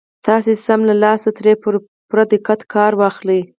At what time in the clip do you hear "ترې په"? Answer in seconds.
1.37-1.69